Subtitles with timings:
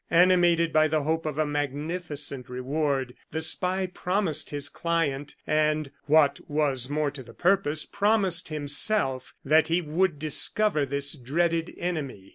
[0.09, 6.39] Animated by the hope of a magnificent reward, the spy promised his client, and what
[6.49, 12.29] was more to the purpose promised himself, that he would discover this dreaded enemy.